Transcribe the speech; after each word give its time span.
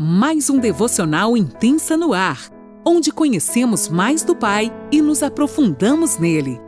mais 0.00 0.48
um 0.48 0.60
devocional 0.60 1.36
intensa 1.36 1.96
no 1.96 2.12
ar, 2.12 2.48
onde 2.86 3.10
conhecemos 3.10 3.88
mais 3.88 4.22
do 4.22 4.36
Pai 4.36 4.72
e 4.92 5.02
nos 5.02 5.24
aprofundamos 5.24 6.18
nele. 6.18 6.60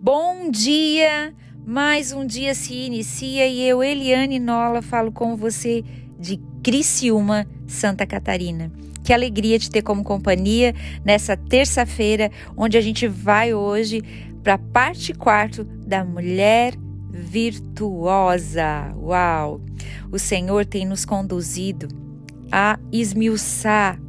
Bom 0.00 0.48
dia! 0.48 1.34
Mais 1.66 2.12
um 2.12 2.24
dia 2.24 2.54
se 2.54 2.72
inicia 2.72 3.48
e 3.48 3.60
eu, 3.62 3.82
Eliane 3.82 4.38
Nola, 4.38 4.80
falo 4.80 5.10
com 5.10 5.36
você 5.36 5.84
de 6.20 6.40
Criciúma, 6.62 7.46
Santa 7.66 8.06
Catarina. 8.06 8.70
Que 9.02 9.12
alegria 9.12 9.58
te 9.58 9.68
ter 9.68 9.82
como 9.82 10.04
companhia 10.04 10.72
nessa 11.04 11.36
terça-feira, 11.36 12.30
onde 12.56 12.78
a 12.78 12.80
gente 12.80 13.08
vai 13.08 13.52
hoje 13.52 14.02
para 14.42 14.54
a 14.54 14.58
parte 14.58 15.12
quarto 15.14 15.66
da 15.92 16.02
mulher 16.06 16.72
virtuosa. 17.10 18.94
Uau! 18.96 19.60
O 20.10 20.18
Senhor 20.18 20.64
tem 20.64 20.86
nos 20.86 21.04
conduzido 21.04 21.86
a 22.50 22.78
esmiuçar, 22.90 24.00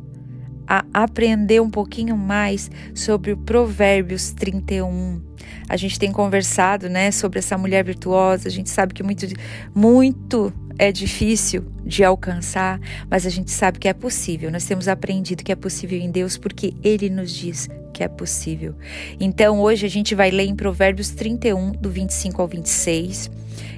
a 0.65 0.85
aprender 0.93 1.61
um 1.61 1.69
pouquinho 1.69 2.15
mais 2.15 2.71
sobre 2.95 3.33
o 3.33 3.37
Provérbios 3.37 4.31
31. 4.31 5.21
A 5.67 5.75
gente 5.75 5.99
tem 5.99 6.09
conversado, 6.09 6.87
né, 6.87 7.11
sobre 7.11 7.39
essa 7.39 7.57
mulher 7.57 7.83
virtuosa. 7.83 8.47
A 8.47 8.51
gente 8.51 8.69
sabe 8.69 8.93
que 8.93 9.03
muito 9.03 9.27
muito 9.75 10.53
é 10.77 10.91
difícil 10.91 11.65
de 11.85 12.03
alcançar, 12.03 12.79
mas 13.09 13.25
a 13.25 13.29
gente 13.29 13.51
sabe 13.51 13.79
que 13.79 13.87
é 13.87 13.93
possível. 13.93 14.51
Nós 14.51 14.65
temos 14.65 14.87
aprendido 14.87 15.43
que 15.43 15.51
é 15.51 15.55
possível 15.55 15.99
em 15.99 16.09
Deus 16.09 16.37
porque 16.37 16.73
ele 16.83 17.09
nos 17.09 17.31
diz 17.31 17.69
que 17.93 18.03
é 18.03 18.07
possível. 18.07 18.75
Então, 19.19 19.61
hoje 19.61 19.85
a 19.85 19.89
gente 19.89 20.15
vai 20.15 20.31
ler 20.31 20.45
em 20.45 20.55
Provérbios 20.55 21.11
31, 21.11 21.71
do 21.73 21.89
25 21.89 22.41
ao 22.41 22.47
26, 22.47 23.29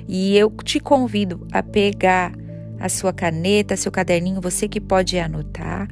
e 0.08 0.38
eu 0.38 0.50
te 0.64 0.80
convido 0.80 1.45
a 1.52 1.61
pegar 1.61 2.31
a 2.80 2.88
sua 2.88 3.11
caneta, 3.11 3.75
seu 3.75 3.92
caderninho, 3.92 4.39
você 4.39 4.67
que 4.67 4.80
pode 4.80 5.17
anotar 5.17 5.89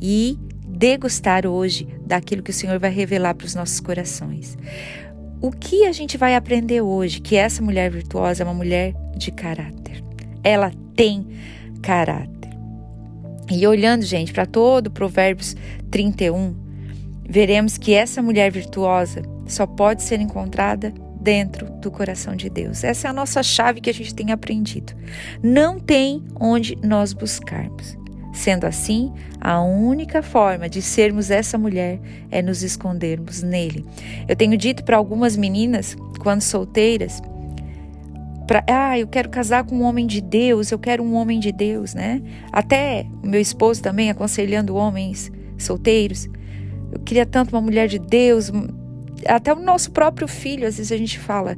e 0.00 0.38
degustar 0.66 1.46
hoje 1.46 1.88
daquilo 2.04 2.42
que 2.42 2.50
o 2.50 2.54
Senhor 2.54 2.78
vai 2.78 2.90
revelar 2.90 3.34
para 3.34 3.46
os 3.46 3.54
nossos 3.54 3.80
corações. 3.80 4.56
O 5.40 5.50
que 5.50 5.84
a 5.84 5.92
gente 5.92 6.16
vai 6.16 6.34
aprender 6.34 6.80
hoje? 6.80 7.20
Que 7.20 7.36
essa 7.36 7.62
mulher 7.62 7.90
virtuosa 7.90 8.42
é 8.42 8.44
uma 8.44 8.54
mulher 8.54 8.94
de 9.16 9.30
caráter. 9.30 9.85
Ela 10.46 10.70
tem 10.94 11.26
caráter. 11.82 12.50
E 13.50 13.66
olhando, 13.66 14.04
gente, 14.04 14.32
para 14.32 14.46
todo 14.46 14.92
Provérbios 14.92 15.56
31, 15.90 16.54
veremos 17.28 17.76
que 17.76 17.94
essa 17.94 18.22
mulher 18.22 18.52
virtuosa 18.52 19.22
só 19.46 19.66
pode 19.66 20.04
ser 20.04 20.20
encontrada 20.20 20.92
dentro 21.20 21.68
do 21.80 21.90
coração 21.90 22.36
de 22.36 22.48
Deus. 22.48 22.84
Essa 22.84 23.08
é 23.08 23.10
a 23.10 23.12
nossa 23.12 23.42
chave 23.42 23.80
que 23.80 23.90
a 23.90 23.94
gente 23.94 24.14
tem 24.14 24.30
aprendido. 24.30 24.92
Não 25.42 25.80
tem 25.80 26.22
onde 26.38 26.76
nós 26.80 27.12
buscarmos. 27.12 27.98
Sendo 28.32 28.66
assim, 28.66 29.12
a 29.40 29.60
única 29.62 30.22
forma 30.22 30.68
de 30.68 30.80
sermos 30.80 31.28
essa 31.28 31.58
mulher 31.58 31.98
é 32.30 32.40
nos 32.40 32.62
escondermos 32.62 33.42
nele. 33.42 33.84
Eu 34.28 34.36
tenho 34.36 34.56
dito 34.56 34.84
para 34.84 34.96
algumas 34.96 35.36
meninas, 35.36 35.96
quando 36.20 36.42
solteiras, 36.42 37.20
ah, 38.68 38.98
eu 38.98 39.06
quero 39.06 39.28
casar 39.28 39.64
com 39.64 39.76
um 39.76 39.82
homem 39.82 40.06
de 40.06 40.20
Deus, 40.20 40.70
eu 40.70 40.78
quero 40.78 41.02
um 41.02 41.14
homem 41.14 41.40
de 41.40 41.50
Deus, 41.52 41.94
né? 41.94 42.22
Até 42.52 43.06
o 43.22 43.26
meu 43.26 43.40
esposo 43.40 43.82
também 43.82 44.10
aconselhando 44.10 44.76
homens 44.76 45.30
solteiros. 45.58 46.28
Eu 46.92 47.00
queria 47.00 47.26
tanto 47.26 47.54
uma 47.54 47.60
mulher 47.60 47.88
de 47.88 47.98
Deus, 47.98 48.52
até 49.26 49.52
o 49.52 49.58
nosso 49.58 49.90
próprio 49.90 50.28
filho, 50.28 50.66
às 50.66 50.76
vezes 50.76 50.92
a 50.92 50.96
gente 50.96 51.18
fala, 51.18 51.56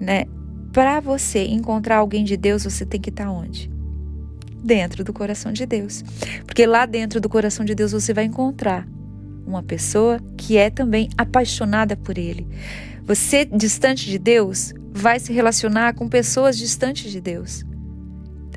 né? 0.00 0.24
Para 0.72 1.00
você 1.00 1.44
encontrar 1.44 1.96
alguém 1.98 2.24
de 2.24 2.36
Deus, 2.36 2.64
você 2.64 2.86
tem 2.86 3.00
que 3.00 3.10
estar 3.10 3.24
tá 3.24 3.30
onde? 3.30 3.70
Dentro 4.64 5.04
do 5.04 5.12
coração 5.12 5.52
de 5.52 5.66
Deus. 5.66 6.02
Porque 6.46 6.64
lá 6.64 6.86
dentro 6.86 7.20
do 7.20 7.28
coração 7.28 7.64
de 7.64 7.74
Deus 7.74 7.92
você 7.92 8.14
vai 8.14 8.24
encontrar 8.24 8.88
uma 9.46 9.62
pessoa 9.62 10.18
que 10.36 10.56
é 10.56 10.70
também 10.70 11.08
apaixonada 11.18 11.96
por 11.96 12.16
Ele. 12.16 12.46
Você, 13.04 13.44
distante 13.44 14.08
de 14.08 14.18
Deus, 14.18 14.72
vai 14.92 15.18
se 15.18 15.32
relacionar 15.32 15.94
com 15.94 16.08
pessoas 16.08 16.56
distantes 16.56 17.10
de 17.10 17.20
Deus. 17.20 17.64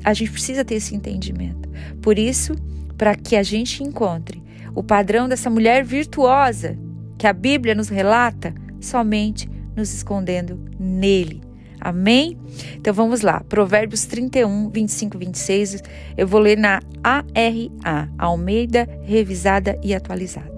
A 0.04 0.12
gente 0.12 0.30
precisa 0.30 0.64
ter 0.64 0.76
esse 0.76 0.94
entendimento. 0.94 1.68
Por 2.00 2.18
isso, 2.18 2.54
para 2.96 3.14
que 3.14 3.34
a 3.36 3.42
gente 3.42 3.82
encontre 3.82 4.42
o 4.74 4.82
padrão 4.82 5.28
dessa 5.28 5.50
mulher 5.50 5.84
virtuosa 5.84 6.78
que 7.18 7.26
a 7.26 7.32
Bíblia 7.32 7.74
nos 7.74 7.88
relata, 7.88 8.54
somente 8.80 9.50
nos 9.74 9.92
escondendo 9.92 10.60
nele. 10.78 11.42
Amém? 11.80 12.38
Então 12.74 12.92
vamos 12.92 13.20
lá. 13.20 13.40
Provérbios 13.48 14.06
31, 14.06 14.70
25 14.70 15.18
26. 15.18 15.82
Eu 16.16 16.26
vou 16.26 16.40
ler 16.40 16.58
na 16.58 16.80
ARA, 17.02 18.10
Almeida, 18.18 18.88
revisada 19.02 19.78
e 19.82 19.94
atualizada. 19.94 20.55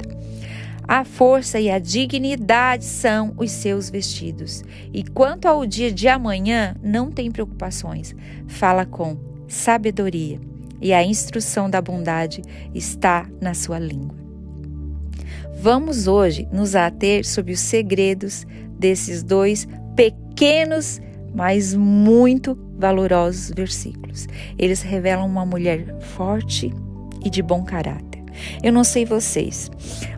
A 0.89 1.05
força 1.05 1.61
e 1.61 1.71
a 1.71 1.79
dignidade 1.79 2.83
são 2.83 3.35
os 3.37 3.51
seus 3.51 3.91
vestidos. 3.91 4.65
E 4.91 5.05
quanto 5.05 5.47
ao 5.47 5.67
dia 5.67 5.93
de 5.93 6.09
amanhã, 6.09 6.75
não 6.83 7.11
tem 7.11 7.31
preocupações. 7.31 8.17
Fala 8.47 8.87
com 8.87 9.19
sabedoria 9.47 10.41
e 10.81 10.95
a 10.95 11.05
instrução 11.05 11.69
da 11.69 11.83
bondade 11.83 12.41
está 12.75 13.29
na 13.39 13.53
sua 13.53 13.79
língua. 13.79 14.17
Vamos 15.61 16.07
hoje 16.07 16.49
nos 16.51 16.75
ater 16.75 17.27
sobre 17.27 17.53
os 17.53 17.61
segredos 17.61 18.47
desses 18.79 19.23
dois 19.23 19.69
pequenos, 19.95 21.03
mas 21.35 21.75
muito 21.75 22.57
valorosos 22.79 23.53
versículos. 23.55 24.27
Eles 24.57 24.81
revelam 24.81 25.27
uma 25.27 25.45
mulher 25.45 25.99
forte 26.01 26.73
e 27.23 27.29
de 27.29 27.43
bom 27.43 27.63
caráter. 27.63 28.23
Eu 28.63 28.73
não 28.73 28.85
sei 28.85 29.05
vocês, 29.05 29.69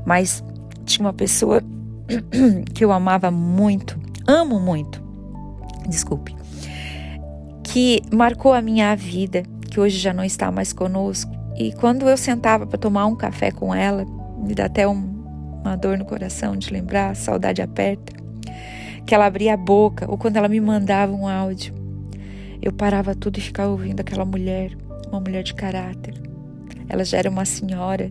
mas 0.04 0.44
tinha 0.90 1.06
uma 1.06 1.12
pessoa 1.12 1.62
que 2.74 2.84
eu 2.84 2.92
amava 2.92 3.30
muito, 3.30 3.98
amo 4.26 4.58
muito, 4.58 5.02
desculpe, 5.88 6.34
que 7.62 8.02
marcou 8.12 8.52
a 8.52 8.60
minha 8.60 8.94
vida 8.96 9.42
que 9.70 9.78
hoje 9.78 9.98
já 9.98 10.12
não 10.12 10.24
está 10.24 10.50
mais 10.50 10.72
conosco. 10.72 11.30
E 11.56 11.72
quando 11.74 12.08
eu 12.08 12.16
sentava 12.16 12.66
para 12.66 12.78
tomar 12.78 13.06
um 13.06 13.14
café 13.14 13.50
com 13.50 13.72
ela, 13.74 14.04
me 14.38 14.54
dá 14.54 14.64
até 14.64 14.86
um, 14.88 15.22
uma 15.62 15.76
dor 15.76 15.96
no 15.96 16.04
coração 16.04 16.56
de 16.56 16.72
lembrar, 16.72 17.14
saudade 17.14 17.62
aperta. 17.62 18.12
Que 19.06 19.14
ela 19.14 19.26
abria 19.26 19.54
a 19.54 19.56
boca, 19.56 20.10
ou 20.10 20.18
quando 20.18 20.36
ela 20.36 20.48
me 20.48 20.60
mandava 20.60 21.12
um 21.12 21.28
áudio, 21.28 21.74
eu 22.60 22.72
parava 22.72 23.14
tudo 23.14 23.38
e 23.38 23.40
ficava 23.40 23.70
ouvindo 23.70 24.00
aquela 24.00 24.24
mulher, 24.24 24.76
uma 25.08 25.20
mulher 25.20 25.42
de 25.42 25.54
caráter. 25.54 26.14
Ela 26.88 27.04
já 27.04 27.18
era 27.18 27.30
uma 27.30 27.44
senhora. 27.44 28.08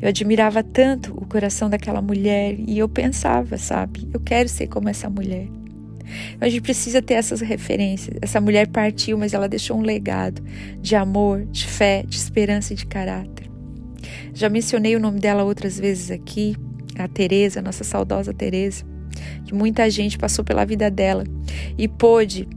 Eu 0.00 0.08
admirava 0.08 0.62
tanto 0.62 1.12
o 1.12 1.26
coração 1.26 1.68
daquela 1.68 2.00
mulher 2.00 2.54
e 2.58 2.78
eu 2.78 2.88
pensava, 2.88 3.58
sabe, 3.58 4.08
eu 4.12 4.20
quero 4.20 4.48
ser 4.48 4.68
como 4.68 4.88
essa 4.88 5.10
mulher. 5.10 5.48
A 6.40 6.48
gente 6.48 6.62
precisa 6.62 7.02
ter 7.02 7.14
essas 7.14 7.40
referências. 7.40 8.16
Essa 8.22 8.40
mulher 8.40 8.68
partiu, 8.68 9.18
mas 9.18 9.34
ela 9.34 9.48
deixou 9.48 9.76
um 9.76 9.82
legado 9.82 10.42
de 10.80 10.96
amor, 10.96 11.44
de 11.46 11.66
fé, 11.66 12.02
de 12.06 12.16
esperança 12.16 12.72
e 12.72 12.76
de 12.76 12.86
caráter. 12.86 13.50
Já 14.32 14.48
mencionei 14.48 14.96
o 14.96 15.00
nome 15.00 15.20
dela 15.20 15.44
outras 15.44 15.78
vezes 15.78 16.10
aqui, 16.10 16.56
a 16.96 17.06
Teresa, 17.08 17.60
nossa 17.60 17.84
saudosa 17.84 18.32
Teresa, 18.32 18.84
que 19.44 19.52
muita 19.52 19.90
gente 19.90 20.16
passou 20.16 20.44
pela 20.44 20.64
vida 20.64 20.90
dela 20.90 21.24
e 21.76 21.86
pôde 21.88 22.48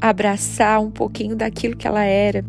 abraçar 0.00 0.80
um 0.80 0.90
pouquinho 0.90 1.36
daquilo 1.36 1.76
que 1.76 1.86
ela 1.86 2.04
era 2.04 2.44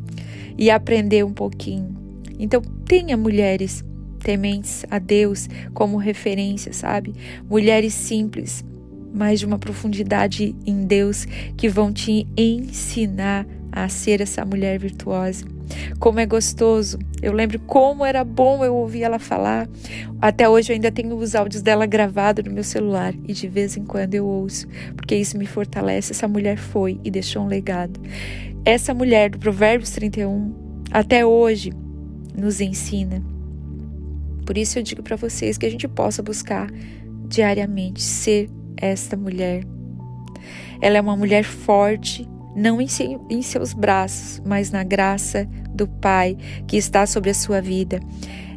e 0.57 0.69
aprender 0.69 1.23
um 1.23 1.33
pouquinho. 1.33 1.95
Então, 2.37 2.61
tenha 2.85 3.15
mulheres 3.15 3.83
tementes 4.25 4.83
a 4.89 4.97
Deus 4.97 5.47
como 5.71 5.97
referência, 5.97 6.73
sabe? 6.73 7.13
Mulheres 7.47 7.93
simples, 7.93 8.65
mais 9.13 9.39
de 9.39 9.45
uma 9.45 9.59
profundidade 9.59 10.55
em 10.65 10.83
Deus 10.83 11.25
que 11.55 11.69
vão 11.69 11.93
te 11.93 12.27
ensinar 12.35 13.45
a 13.71 13.87
ser 13.87 14.21
essa 14.21 14.43
mulher 14.43 14.79
virtuosa. 14.79 15.45
Como 15.99 16.19
é 16.19 16.25
gostoso. 16.25 16.97
Eu 17.21 17.33
lembro 17.33 17.59
como 17.59 18.03
era 18.03 18.23
bom 18.23 18.63
eu 18.63 18.75
ouvir 18.75 19.03
ela 19.03 19.19
falar. 19.19 19.67
Até 20.19 20.49
hoje 20.49 20.71
eu 20.71 20.75
ainda 20.75 20.91
tenho 20.91 21.15
os 21.15 21.35
áudios 21.35 21.61
dela 21.61 21.85
gravados 21.85 22.43
no 22.45 22.51
meu 22.51 22.63
celular 22.63 23.13
e 23.27 23.33
de 23.33 23.47
vez 23.47 23.77
em 23.77 23.85
quando 23.85 24.15
eu 24.15 24.25
ouço, 24.25 24.67
porque 24.95 25.15
isso 25.15 25.37
me 25.37 25.45
fortalece. 25.45 26.13
Essa 26.13 26.27
mulher 26.27 26.57
foi 26.57 26.99
e 27.03 27.11
deixou 27.11 27.43
um 27.43 27.47
legado. 27.47 27.99
Essa 28.63 28.93
mulher 28.93 29.29
do 29.29 29.37
Provérbios 29.37 29.91
31 29.91 30.53
até 30.91 31.25
hoje 31.25 31.71
nos 32.35 32.59
ensina. 32.59 33.34
Por 34.45 34.57
isso 34.57 34.77
eu 34.77 34.83
digo 34.83 35.01
para 35.01 35.15
vocês 35.15 35.57
que 35.57 35.65
a 35.65 35.71
gente 35.71 35.87
possa 35.87 36.21
buscar 36.21 36.69
diariamente 37.27 38.01
ser 38.01 38.49
esta 38.77 39.17
mulher. 39.17 39.63
Ela 40.81 40.97
é 40.97 41.01
uma 41.01 41.15
mulher 41.15 41.43
forte, 41.43 42.27
não 42.55 42.79
em, 42.81 43.41
seus 43.41 43.73
braços, 43.73 44.41
mas 44.45 44.71
na 44.71 44.83
graça 44.83 45.47
do 45.69 45.87
Pai 45.87 46.37
que 46.67 46.77
está 46.77 47.05
sobre 47.05 47.29
a 47.29 47.33
sua 47.33 47.61
vida. 47.61 47.99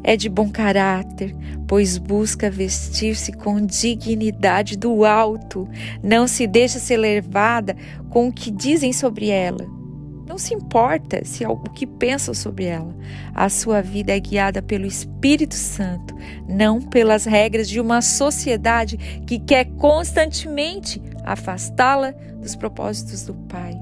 é 0.05 0.17
de 0.17 0.29
bom 0.29 0.49
caráter, 0.49 1.35
pois 1.67 1.99
busca 1.99 2.49
vestir-se 2.49 3.33
com 3.33 3.61
dignidade 3.61 4.77
do 4.77 5.05
alto, 5.05 5.69
não 6.03 6.29
se 6.29 6.47
deixa 6.47 6.79
ser 6.79 6.97
levada 6.97 7.77
com 8.09 8.29
o 8.29 8.33
que 8.33 8.51
dizem 8.51 8.93
sobre 8.93 9.29
ela. 9.29 9.78
Não 10.29 10.37
se 10.37 10.53
importa 10.53 11.25
se 11.25 11.47
o 11.47 11.57
que 11.57 11.87
pensam 11.87 12.35
sobre 12.35 12.67
ela. 12.67 12.95
A 13.35 13.49
sua 13.49 13.81
vida 13.81 14.15
é 14.15 14.21
guiada 14.21 14.61
pelo 14.61 14.85
Espírito 14.85 15.55
Santo, 15.55 16.15
não 16.47 16.83
pelas 16.83 17.25
regras 17.25 17.67
de 17.67 17.81
uma 17.81 18.03
sociedade 18.03 18.99
que 19.27 19.39
quer 19.39 19.65
constantemente 19.79 21.01
afastá-la 21.25 22.11
dos 22.43 22.55
propósitos 22.55 23.23
do 23.23 23.33
Pai. 23.33 23.79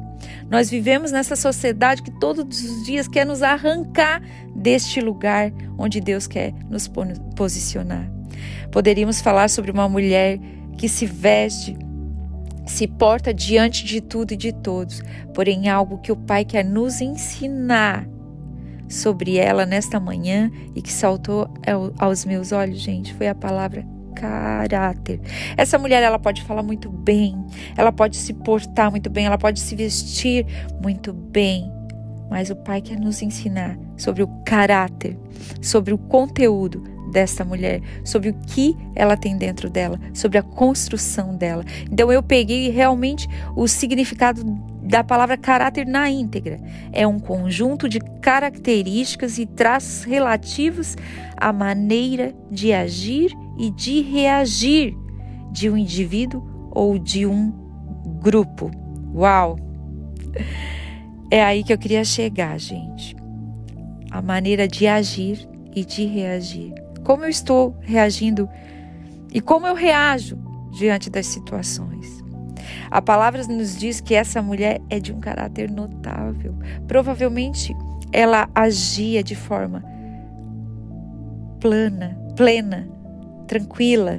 Nós 0.49 0.71
vivemos 0.71 1.11
nessa 1.11 1.35
sociedade 1.35 2.03
que 2.03 2.13
todos 2.21 2.63
os 2.63 2.87
dias 2.87 3.09
quer 3.09 3.27
nos 3.27 3.43
arrancar 3.43 4.23
deste 4.55 5.01
lugar 5.01 5.53
onde 5.77 6.01
Deus 6.01 6.29
quer 6.29 6.55
nos 6.71 6.89
posicionar. 7.35 8.09
Poderíamos 8.71 9.21
falar 9.21 9.51
sobre 9.51 9.73
uma 9.73 9.89
mulher 9.89 10.39
que 10.79 10.89
se 10.89 11.07
veste, 11.07 11.77
se 12.67 12.87
porta 12.87 13.33
diante 13.33 13.85
de 13.85 14.01
tudo 14.01 14.33
e 14.33 14.37
de 14.37 14.53
todos, 14.53 15.03
porém 15.33 15.69
algo 15.69 15.99
que 15.99 16.13
o 16.13 16.17
Pai 16.17 16.45
quer 16.45 16.65
nos 16.65 17.01
ensinar 17.01 18.07
sobre 18.89 19.37
ela 19.37 19.65
nesta 19.65 19.99
manhã 19.99 20.51
e 20.75 20.83
que 20.83 20.93
saltou 20.93 21.49
aos 21.99 22.25
meus 22.25 22.53
olhos, 22.53 22.81
gente, 22.81 23.15
foi 23.15 23.29
a 23.29 23.35
palavra 23.35 23.87
caráter. 24.15 25.21
Essa 25.57 25.79
mulher 25.79 26.03
ela 26.03 26.19
pode 26.19 26.43
falar 26.43 26.63
muito 26.63 26.91
bem, 26.91 27.37
ela 27.77 27.93
pode 27.93 28.17
se 28.17 28.33
portar 28.33 28.91
muito 28.91 29.11
bem, 29.11 29.27
ela 29.27 29.39
pode 29.39 29.61
se 29.61 29.77
vestir 29.77 30.47
muito 30.83 31.13
bem, 31.13 31.71
mas 32.31 32.51
o 32.51 32.57
Pai 32.57 32.81
quer 32.81 32.99
nos 32.99 33.23
ensinar 33.23 33.79
sobre 33.97 34.23
o 34.23 34.29
caráter, 34.45 35.19
sobre 35.61 35.93
o 35.93 35.99
conteúdo 35.99 36.96
desta 37.17 37.47
mulher, 37.47 37.81
sobre 38.05 38.29
o 38.29 38.35
que 38.35 38.77
ela 38.95 39.17
tem 39.17 39.39
dentro 39.39 39.71
dela, 39.71 39.99
sobre 40.13 40.37
a 40.37 40.43
construção 40.43 41.35
dela. 41.35 41.65
Então 41.91 42.13
eu 42.13 42.23
peguei 42.23 42.69
realmente 42.69 43.27
o 43.57 43.67
significado 43.67 44.45
da 44.83 45.03
palavra 45.03 45.35
caráter 45.39 45.87
na 45.87 46.11
íntegra. 46.11 46.61
É 46.93 47.07
um 47.07 47.19
conjunto 47.19 47.89
de 47.89 48.01
características 48.21 49.39
e 49.39 49.47
traços 49.47 50.05
relativos 50.05 50.95
à 51.39 51.55
maneira 51.55 52.35
de 52.51 52.75
agir 52.75 53.33
e 53.57 53.71
de 53.71 54.03
reagir 54.03 54.95
de 55.51 55.71
um 55.71 55.77
indivíduo 55.79 56.47
ou 56.71 56.99
de 56.99 57.25
um 57.25 57.51
grupo. 58.21 58.71
Uau! 59.15 59.57
É 61.31 61.43
aí 61.43 61.65
que 61.65 61.73
eu 61.73 61.79
queria 61.79 62.05
chegar, 62.05 62.61
gente. 62.61 63.17
A 64.11 64.21
maneira 64.21 64.69
de 64.69 64.87
agir 64.87 65.49
e 65.75 65.83
de 65.83 66.05
reagir. 66.05 66.86
Como 67.07 67.23
eu 67.23 67.29
estou 67.29 67.77
reagindo 67.83 68.49
e 69.33 69.41
como 69.41 69.65
eu 69.65 69.77
reajo 69.77 70.37
diante 70.73 71.09
das 71.09 71.27
situações. 71.27 72.25
A 72.91 73.01
palavra 73.01 73.45
nos 73.47 73.79
diz 73.79 74.01
que 74.01 74.13
essa 74.13 74.43
mulher 74.43 74.83
é 74.91 74.99
de 74.99 75.13
um 75.13 75.21
caráter 75.21 75.71
notável. 75.71 76.53
Provavelmente 76.89 77.73
ela 78.13 78.49
agia 78.53 79.23
de 79.23 79.37
forma 79.37 79.85
plana, 81.61 82.19
plena, 82.35 82.89
tranquila 83.47 84.19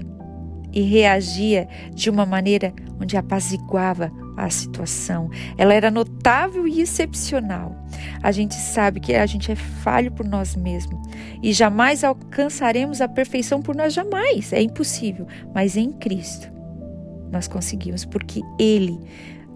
e 0.71 0.79
reagia 0.79 1.67
de 1.93 2.09
uma 2.09 2.25
maneira 2.25 2.71
onde 3.01 3.17
apaziguava 3.17 4.09
a 4.37 4.49
situação. 4.49 5.29
Ela 5.57 5.73
era 5.73 5.89
notável 5.89 6.67
e 6.67 6.79
excepcional. 6.79 7.75
A 8.21 8.31
gente 8.31 8.53
sabe 8.53 8.99
que 8.99 9.15
a 9.15 9.25
gente 9.25 9.51
é 9.51 9.55
falho 9.55 10.11
por 10.11 10.25
nós 10.25 10.55
mesmos 10.55 11.01
e 11.41 11.51
jamais 11.51 12.03
alcançaremos 12.03 13.01
a 13.01 13.07
perfeição 13.07 13.61
por 13.61 13.75
nós 13.75 13.93
jamais, 13.93 14.53
é 14.53 14.61
impossível, 14.61 15.27
mas 15.53 15.75
em 15.75 15.91
Cristo 15.91 16.51
nós 17.31 17.47
conseguimos 17.47 18.05
porque 18.05 18.41
ele 18.59 18.97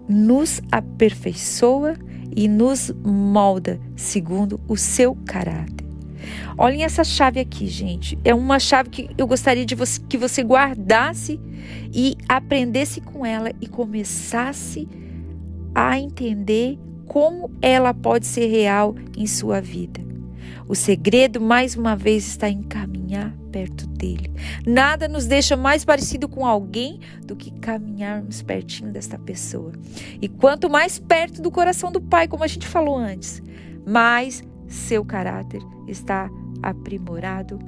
nos 0.08 0.60
aperfeiçoa 0.70 1.94
e 2.34 2.48
nos 2.48 2.90
molda 3.04 3.78
segundo 3.96 4.60
o 4.68 4.76
seu 4.76 5.14
caráter. 5.26 5.81
Olhem 6.56 6.84
essa 6.84 7.04
chave 7.04 7.40
aqui, 7.40 7.66
gente. 7.66 8.18
É 8.24 8.34
uma 8.34 8.58
chave 8.58 8.90
que 8.90 9.10
eu 9.16 9.26
gostaria 9.26 9.64
de 9.64 9.74
você, 9.74 10.00
que 10.08 10.16
você 10.16 10.42
guardasse 10.42 11.40
e 11.92 12.16
aprendesse 12.28 13.00
com 13.00 13.24
ela 13.24 13.52
e 13.60 13.66
começasse 13.66 14.88
a 15.74 15.98
entender 15.98 16.78
como 17.06 17.50
ela 17.60 17.92
pode 17.92 18.26
ser 18.26 18.46
real 18.46 18.94
em 19.16 19.26
sua 19.26 19.60
vida. 19.60 20.00
O 20.68 20.74
segredo, 20.74 21.40
mais 21.40 21.76
uma 21.76 21.94
vez, 21.94 22.26
está 22.26 22.48
em 22.48 22.62
caminhar 22.62 23.34
perto 23.50 23.86
dele. 23.86 24.32
Nada 24.66 25.06
nos 25.06 25.26
deixa 25.26 25.56
mais 25.56 25.84
parecido 25.84 26.28
com 26.28 26.46
alguém 26.46 27.00
do 27.24 27.36
que 27.36 27.50
caminharmos 27.50 28.42
pertinho 28.42 28.90
desta 28.90 29.18
pessoa. 29.18 29.72
E 30.20 30.28
quanto 30.28 30.70
mais 30.70 30.98
perto 30.98 31.42
do 31.42 31.50
coração 31.50 31.92
do 31.92 32.00
Pai, 32.00 32.26
como 32.26 32.42
a 32.42 32.46
gente 32.46 32.66
falou 32.66 32.96
antes, 32.96 33.42
mais 33.86 34.42
seu 34.72 35.04
caráter 35.04 35.62
está 35.86 36.30
aprimorado 36.62 37.58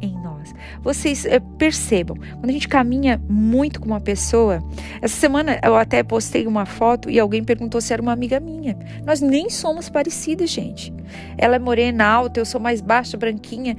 em 0.00 0.12
nós. 0.20 0.54
Vocês 0.82 1.24
é, 1.24 1.38
percebam, 1.38 2.16
quando 2.16 2.50
a 2.50 2.52
gente 2.52 2.68
caminha 2.68 3.20
muito 3.28 3.80
com 3.80 3.86
uma 3.86 4.00
pessoa, 4.00 4.62
essa 5.00 5.16
semana 5.16 5.58
eu 5.62 5.76
até 5.76 6.02
postei 6.02 6.46
uma 6.46 6.66
foto 6.66 7.10
e 7.10 7.18
alguém 7.18 7.42
perguntou 7.42 7.80
se 7.80 7.92
era 7.92 8.02
uma 8.02 8.12
amiga 8.12 8.38
minha. 8.40 8.76
Nós 9.04 9.20
nem 9.20 9.48
somos 9.48 9.88
parecidas, 9.88 10.50
gente. 10.50 10.92
Ela 11.36 11.56
é 11.56 11.58
morena, 11.58 12.04
alta, 12.04 12.40
eu 12.40 12.44
sou 12.44 12.60
mais 12.60 12.80
baixa, 12.80 13.16
branquinha, 13.16 13.76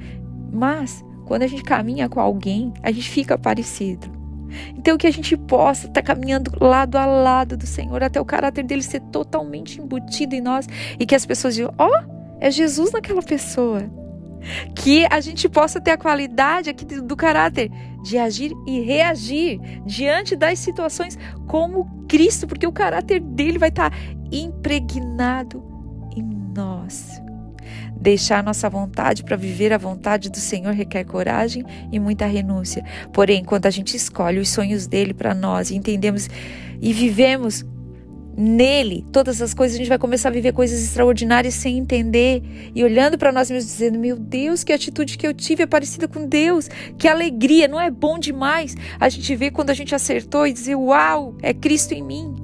mas 0.52 1.04
quando 1.24 1.42
a 1.42 1.46
gente 1.46 1.62
caminha 1.62 2.08
com 2.08 2.20
alguém, 2.20 2.72
a 2.82 2.90
gente 2.90 3.08
fica 3.08 3.36
parecido. 3.36 4.16
Então, 4.76 4.96
que 4.96 5.06
a 5.06 5.10
gente 5.10 5.36
possa 5.36 5.86
estar 5.86 6.02
tá 6.02 6.14
caminhando 6.14 6.52
lado 6.60 6.96
a 6.96 7.04
lado 7.04 7.56
do 7.56 7.66
Senhor, 7.66 8.02
até 8.02 8.20
o 8.20 8.24
caráter 8.24 8.64
dele 8.64 8.82
ser 8.82 9.00
totalmente 9.00 9.80
embutido 9.80 10.34
em 10.34 10.40
nós 10.40 10.66
e 10.98 11.04
que 11.04 11.14
as 11.14 11.26
pessoas 11.26 11.54
digam: 11.54 11.74
Ó, 11.76 11.88
oh, 11.88 12.15
é 12.40 12.50
Jesus 12.50 12.92
naquela 12.92 13.22
pessoa. 13.22 13.90
Que 14.74 15.06
a 15.10 15.20
gente 15.20 15.48
possa 15.48 15.80
ter 15.80 15.92
a 15.92 15.98
qualidade 15.98 16.70
aqui 16.70 16.84
do 16.84 17.16
caráter 17.16 17.70
de 18.02 18.16
agir 18.16 18.52
e 18.66 18.80
reagir 18.80 19.58
diante 19.84 20.36
das 20.36 20.60
situações 20.60 21.18
como 21.48 22.04
Cristo, 22.06 22.46
porque 22.46 22.66
o 22.66 22.72
caráter 22.72 23.20
dele 23.20 23.58
vai 23.58 23.70
estar 23.70 23.92
impregnado 24.30 25.64
em 26.16 26.22
nós. 26.54 27.20
Deixar 28.00 28.44
nossa 28.44 28.70
vontade 28.70 29.24
para 29.24 29.36
viver 29.36 29.72
a 29.72 29.78
vontade 29.78 30.30
do 30.30 30.36
Senhor 30.36 30.72
requer 30.72 31.02
coragem 31.02 31.64
e 31.90 31.98
muita 31.98 32.26
renúncia. 32.26 32.84
Porém, 33.12 33.44
quando 33.44 33.66
a 33.66 33.70
gente 33.70 33.96
escolhe 33.96 34.38
os 34.38 34.50
sonhos 34.50 34.86
dele 34.86 35.12
para 35.12 35.34
nós 35.34 35.70
e 35.70 35.76
entendemos 35.76 36.28
e 36.80 36.92
vivemos 36.92 37.64
nele 38.36 39.04
todas 39.10 39.40
as 39.40 39.54
coisas, 39.54 39.76
a 39.76 39.78
gente 39.78 39.88
vai 39.88 39.98
começar 39.98 40.28
a 40.28 40.32
viver 40.32 40.52
coisas 40.52 40.82
extraordinárias 40.82 41.54
sem 41.54 41.78
entender. 41.78 42.42
E 42.74 42.84
olhando 42.84 43.16
para 43.16 43.32
nós 43.32 43.50
mesmos 43.50 43.72
dizendo: 43.72 43.98
Meu 43.98 44.16
Deus, 44.16 44.62
que 44.62 44.72
atitude 44.72 45.16
que 45.16 45.26
eu 45.26 45.32
tive 45.32 45.62
é 45.62 45.66
parecida 45.66 46.06
com 46.06 46.26
Deus, 46.26 46.68
que 46.98 47.08
alegria, 47.08 47.66
não 47.66 47.80
é 47.80 47.90
bom 47.90 48.18
demais? 48.18 48.74
A 49.00 49.08
gente 49.08 49.34
vê 49.34 49.50
quando 49.50 49.70
a 49.70 49.74
gente 49.74 49.94
acertou 49.94 50.46
e 50.46 50.52
dizer: 50.52 50.74
Uau, 50.74 51.34
é 51.42 51.54
Cristo 51.54 51.94
em 51.94 52.02
mim. 52.02 52.34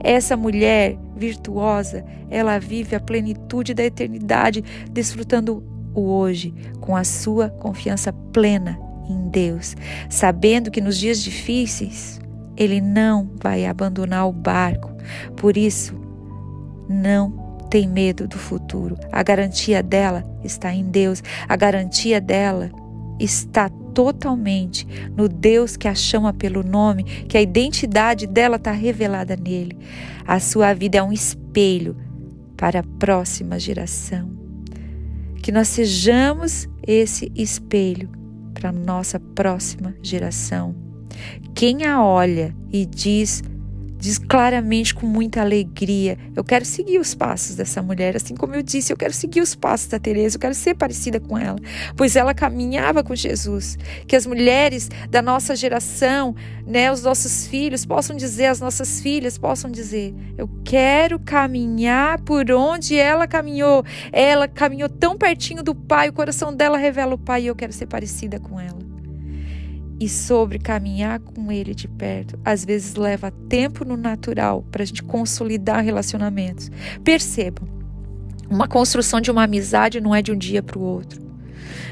Essa 0.00 0.36
mulher 0.36 0.96
virtuosa, 1.16 2.04
ela 2.30 2.58
vive 2.58 2.96
a 2.96 3.00
plenitude 3.00 3.74
da 3.74 3.84
eternidade, 3.84 4.64
desfrutando 4.90 5.62
o 5.94 6.02
hoje 6.10 6.54
com 6.80 6.96
a 6.96 7.04
sua 7.04 7.48
confiança 7.48 8.12
plena 8.32 8.78
em 9.08 9.28
Deus, 9.28 9.76
sabendo 10.08 10.70
que 10.70 10.80
nos 10.80 10.98
dias 10.98 11.22
difíceis 11.22 12.21
ele 12.56 12.80
não 12.80 13.30
vai 13.42 13.66
abandonar 13.66 14.28
o 14.28 14.32
barco. 14.32 14.90
Por 15.36 15.56
isso, 15.56 15.94
não 16.88 17.66
tem 17.70 17.88
medo 17.88 18.28
do 18.28 18.38
futuro. 18.38 18.96
A 19.10 19.22
garantia 19.22 19.82
dela 19.82 20.24
está 20.44 20.72
em 20.74 20.84
Deus. 20.84 21.22
A 21.48 21.56
garantia 21.56 22.20
dela 22.20 22.70
está 23.18 23.68
totalmente 23.94 24.86
no 25.16 25.28
Deus 25.28 25.76
que 25.76 25.88
a 25.88 25.94
chama 25.94 26.32
pelo 26.32 26.62
nome, 26.62 27.04
que 27.04 27.36
a 27.36 27.42
identidade 27.42 28.26
dela 28.26 28.56
está 28.56 28.72
revelada 28.72 29.36
nele. 29.36 29.78
A 30.26 30.38
sua 30.40 30.72
vida 30.74 30.98
é 30.98 31.02
um 31.02 31.12
espelho 31.12 31.96
para 32.56 32.80
a 32.80 32.84
próxima 32.98 33.58
geração. 33.58 34.30
Que 35.42 35.50
nós 35.50 35.68
sejamos 35.68 36.68
esse 36.86 37.32
espelho 37.34 38.10
para 38.54 38.68
a 38.68 38.72
nossa 38.72 39.18
próxima 39.18 39.94
geração. 40.02 40.91
Quem 41.54 41.84
a 41.84 42.02
olha 42.02 42.54
e 42.72 42.86
diz 42.86 43.42
diz 44.02 44.18
claramente 44.18 44.92
com 44.92 45.06
muita 45.06 45.40
alegria: 45.40 46.18
Eu 46.34 46.42
quero 46.42 46.64
seguir 46.64 46.98
os 46.98 47.14
passos 47.14 47.54
dessa 47.54 47.80
mulher, 47.80 48.16
assim 48.16 48.34
como 48.34 48.54
eu 48.54 48.62
disse, 48.62 48.92
eu 48.92 48.96
quero 48.96 49.12
seguir 49.12 49.40
os 49.40 49.54
passos 49.54 49.86
da 49.86 49.98
Teresa, 49.98 50.36
eu 50.36 50.40
quero 50.40 50.54
ser 50.54 50.74
parecida 50.74 51.20
com 51.20 51.38
ela, 51.38 51.56
pois 51.96 52.16
ela 52.16 52.34
caminhava 52.34 53.04
com 53.04 53.14
Jesus. 53.14 53.78
Que 54.06 54.16
as 54.16 54.26
mulheres 54.26 54.90
da 55.08 55.22
nossa 55.22 55.54
geração, 55.54 56.34
né, 56.66 56.90
os 56.90 57.02
nossos 57.02 57.46
filhos 57.46 57.86
possam 57.86 58.16
dizer, 58.16 58.46
as 58.46 58.60
nossas 58.60 59.00
filhas 59.00 59.38
possam 59.38 59.70
dizer: 59.70 60.12
Eu 60.36 60.50
quero 60.64 61.20
caminhar 61.20 62.20
por 62.22 62.50
onde 62.50 62.96
ela 62.96 63.28
caminhou. 63.28 63.84
Ela 64.10 64.48
caminhou 64.48 64.88
tão 64.88 65.16
pertinho 65.16 65.62
do 65.62 65.76
Pai, 65.76 66.08
o 66.08 66.12
coração 66.12 66.52
dela 66.52 66.76
revela 66.76 67.14
o 67.14 67.18
Pai 67.18 67.42
e 67.42 67.46
eu 67.46 67.54
quero 67.54 67.72
ser 67.72 67.86
parecida 67.86 68.40
com 68.40 68.58
ela 68.58 68.91
e 70.00 70.08
sobre 70.08 70.58
caminhar 70.58 71.20
com 71.20 71.50
ele 71.50 71.74
de 71.74 71.88
perto. 71.88 72.38
Às 72.44 72.64
vezes 72.64 72.94
leva 72.94 73.30
tempo 73.30 73.84
no 73.84 73.96
natural 73.96 74.64
para 74.70 74.82
a 74.82 74.86
gente 74.86 75.02
consolidar 75.02 75.84
relacionamentos. 75.84 76.70
Percebam, 77.04 77.68
uma 78.50 78.68
construção 78.68 79.20
de 79.20 79.30
uma 79.30 79.44
amizade 79.44 80.00
não 80.00 80.14
é 80.14 80.20
de 80.20 80.32
um 80.32 80.36
dia 80.36 80.62
para 80.62 80.78
o 80.78 80.82
outro. 80.82 81.22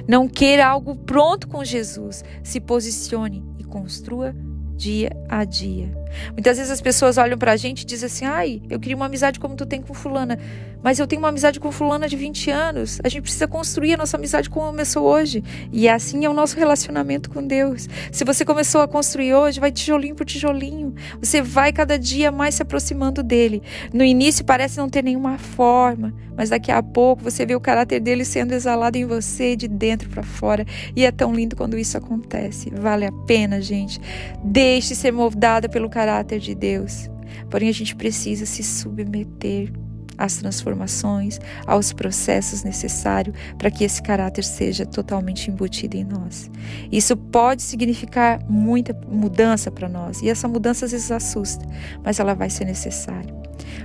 Não 0.06 0.28
queira 0.28 0.66
algo 0.66 0.96
pronto 0.96 1.48
com 1.48 1.64
Jesus. 1.64 2.24
Se 2.42 2.60
posicione 2.60 3.44
e 3.58 3.64
construa 3.64 4.34
dia 4.80 5.10
a 5.28 5.44
dia. 5.44 5.92
Muitas 6.32 6.56
vezes 6.56 6.72
as 6.72 6.80
pessoas 6.80 7.18
olham 7.18 7.36
para 7.36 7.52
a 7.52 7.56
gente 7.56 7.82
e 7.82 7.86
dizem 7.86 8.06
assim: 8.06 8.24
ai, 8.24 8.62
eu 8.70 8.80
queria 8.80 8.96
uma 8.96 9.06
amizade 9.06 9.38
como 9.38 9.54
tu 9.54 9.66
tem 9.66 9.82
com 9.82 9.92
Fulana, 9.92 10.38
mas 10.82 10.98
eu 10.98 11.06
tenho 11.06 11.20
uma 11.20 11.28
amizade 11.28 11.60
com 11.60 11.70
Fulana 11.70 12.08
de 12.08 12.16
20 12.16 12.50
anos. 12.50 13.00
A 13.04 13.08
gente 13.08 13.22
precisa 13.22 13.46
construir 13.46 13.94
a 13.94 13.96
nossa 13.96 14.16
amizade 14.16 14.48
como 14.48 14.66
começou 14.66 15.04
hoje. 15.04 15.42
E 15.70 15.88
assim 15.88 16.24
é 16.24 16.30
o 16.30 16.32
nosso 16.32 16.56
relacionamento 16.56 17.28
com 17.30 17.46
Deus. 17.46 17.88
Se 18.10 18.24
você 18.24 18.44
começou 18.44 18.80
a 18.80 18.88
construir 18.88 19.34
hoje, 19.34 19.60
vai 19.60 19.70
tijolinho 19.70 20.14
por 20.14 20.24
tijolinho. 20.24 20.94
Você 21.20 21.42
vai 21.42 21.72
cada 21.72 21.98
dia 21.98 22.32
mais 22.32 22.54
se 22.54 22.62
aproximando 22.62 23.22
dele. 23.22 23.62
No 23.92 24.04
início 24.04 24.44
parece 24.44 24.78
não 24.78 24.88
ter 24.88 25.02
nenhuma 25.02 25.38
forma, 25.38 26.14
mas 26.36 26.50
daqui 26.50 26.72
a 26.72 26.82
pouco 26.82 27.22
você 27.22 27.44
vê 27.44 27.54
o 27.54 27.60
caráter 27.60 28.00
dele 28.00 28.24
sendo 28.24 28.52
exalado 28.52 28.96
em 28.96 29.04
você 29.04 29.54
de 29.54 29.68
dentro 29.68 30.08
para 30.08 30.22
fora. 30.22 30.64
E 30.96 31.04
é 31.04 31.12
tão 31.12 31.34
lindo 31.34 31.56
quando 31.56 31.76
isso 31.76 31.98
acontece. 31.98 32.70
Vale 32.70 33.06
a 33.06 33.12
pena, 33.26 33.60
gente. 33.60 34.00
Deixe 34.42 34.94
ser 34.94 35.12
moldada 35.12 35.68
pelo 35.68 35.90
caráter 35.90 36.38
de 36.38 36.54
Deus. 36.54 37.10
Porém, 37.50 37.68
a 37.68 37.74
gente 37.74 37.94
precisa 37.94 38.46
se 38.46 38.62
submeter 38.62 39.72
às 40.20 40.36
transformações, 40.36 41.40
aos 41.66 41.94
processos 41.94 42.62
necessários 42.62 43.34
para 43.56 43.70
que 43.70 43.82
esse 43.82 44.02
caráter 44.02 44.44
seja 44.44 44.84
totalmente 44.84 45.50
embutido 45.50 45.96
em 45.96 46.04
nós. 46.04 46.50
Isso 46.92 47.16
pode 47.16 47.62
significar 47.62 48.44
muita 48.46 48.94
mudança 49.08 49.70
para 49.70 49.88
nós, 49.88 50.20
e 50.20 50.28
essa 50.28 50.46
mudança 50.46 50.84
às 50.84 50.92
vezes 50.92 51.10
assusta, 51.10 51.66
mas 52.04 52.20
ela 52.20 52.34
vai 52.34 52.50
ser 52.50 52.66
necessária. 52.66 53.34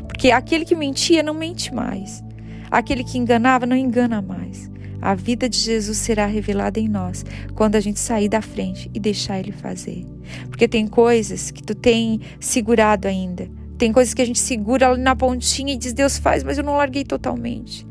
Porque 0.08 0.30
aquele 0.30 0.66
que 0.66 0.76
mentia 0.76 1.24
não 1.24 1.34
mente 1.34 1.74
mais. 1.74 2.22
Aquele 2.70 3.04
que 3.04 3.18
enganava 3.18 3.66
não 3.66 3.76
engana 3.76 4.22
mais. 4.22 4.70
A 5.02 5.14
vida 5.14 5.48
de 5.48 5.58
Jesus 5.58 5.98
será 6.00 6.26
revelada 6.26 6.80
em 6.80 6.90
nós 6.90 7.24
quando 7.54 7.76
a 7.76 7.80
gente 7.80 8.00
sair 8.00 8.28
da 8.28 8.42
frente 8.42 8.90
e 8.94 9.00
deixar 9.00 9.40
ele 9.40 9.52
fazer. 9.52 10.06
Porque 10.50 10.68
tem 10.68 10.88
coisas 10.88 11.52
que 11.52 11.64
tu 11.64 11.76
tem 11.76 12.20
segurado 12.40 13.08
ainda. 13.08 13.48
Tem 13.78 13.92
coisas 13.92 14.14
que 14.14 14.22
a 14.22 14.26
gente 14.26 14.40
segura 14.40 14.90
ali 14.90 15.02
na 15.02 15.16
pontinha 15.16 15.74
e 15.74 15.78
diz 15.78 15.94
Deus 15.94 16.18
faz, 16.18 16.44
mas 16.44 16.58
eu 16.58 16.64
não 16.64 16.78
larguei 16.78 17.04
totalmente. 17.04 17.86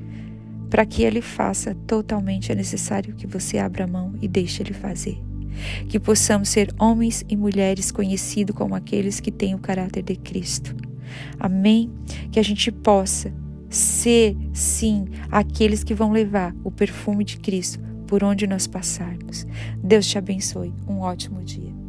Para 0.71 0.87
que 0.87 1.03
ele 1.03 1.21
faça 1.21 1.75
totalmente 1.87 2.51
é 2.51 2.55
necessário 2.55 3.15
que 3.15 3.27
você 3.27 3.59
abra 3.59 3.85
a 3.85 3.87
mão 3.87 4.15
e 4.21 4.27
deixe 4.27 4.63
ele 4.63 4.73
fazer. 4.73 5.23
Que 5.89 6.01
possamos 6.01 6.49
ser 6.49 6.75
homens 6.79 7.25
e 7.29 7.37
mulheres 7.37 7.93
conhecidos 7.93 8.57
como 8.57 8.75
aqueles 8.75 9.21
que 9.21 9.31
têm 9.31 9.55
o 9.55 9.59
caráter 9.59 10.03
de 10.03 10.17
Cristo. 10.17 10.75
Amém? 11.39 11.93
Que 12.33 12.41
a 12.41 12.43
gente 12.43 12.73
possa 12.73 13.33
ser, 13.69 14.37
sim, 14.53 15.07
aqueles 15.31 15.85
que 15.85 15.95
vão 15.95 16.13
levar 16.13 16.55
o 16.65 16.71
perfume 16.71 17.25
de 17.25 17.39
Cristo 17.39 17.79
por 18.07 18.25
onde 18.25 18.47
nós 18.47 18.67
passarmos. 18.67 19.47
Deus 19.83 20.07
te 20.07 20.19
abençoe. 20.19 20.73
Um 20.89 21.01
ótimo 21.01 21.43
dia. 21.43 21.84